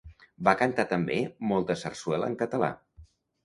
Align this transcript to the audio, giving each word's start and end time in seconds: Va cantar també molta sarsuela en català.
Va 0.47 0.53
cantar 0.61 0.85
també 0.93 1.19
molta 1.53 1.77
sarsuela 1.85 2.33
en 2.33 2.41
català. 2.43 2.75